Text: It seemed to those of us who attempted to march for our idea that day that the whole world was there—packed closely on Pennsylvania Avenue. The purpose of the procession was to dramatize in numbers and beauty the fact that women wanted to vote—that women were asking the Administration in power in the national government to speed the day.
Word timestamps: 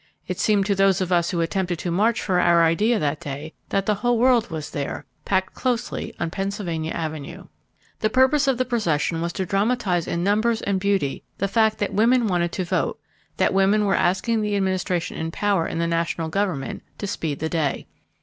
It 0.27 0.39
seemed 0.39 0.65
to 0.65 0.73
those 0.73 0.99
of 0.99 1.11
us 1.11 1.29
who 1.29 1.41
attempted 1.41 1.77
to 1.77 1.91
march 1.91 2.19
for 2.23 2.39
our 2.39 2.63
idea 2.63 2.97
that 2.97 3.19
day 3.19 3.53
that 3.69 3.85
the 3.85 3.93
whole 3.93 4.17
world 4.17 4.49
was 4.49 4.71
there—packed 4.71 5.53
closely 5.53 6.15
on 6.19 6.31
Pennsylvania 6.31 6.91
Avenue. 6.91 7.45
The 7.99 8.09
purpose 8.09 8.47
of 8.47 8.57
the 8.57 8.65
procession 8.65 9.21
was 9.21 9.31
to 9.33 9.45
dramatize 9.45 10.07
in 10.07 10.23
numbers 10.23 10.63
and 10.63 10.79
beauty 10.79 11.23
the 11.37 11.47
fact 11.47 11.77
that 11.77 11.93
women 11.93 12.25
wanted 12.25 12.51
to 12.53 12.63
vote—that 12.65 13.53
women 13.53 13.85
were 13.85 13.93
asking 13.93 14.41
the 14.41 14.55
Administration 14.55 15.17
in 15.17 15.29
power 15.29 15.67
in 15.67 15.77
the 15.77 15.85
national 15.85 16.29
government 16.29 16.81
to 16.97 17.05
speed 17.05 17.37
the 17.37 17.47
day. 17.47 17.85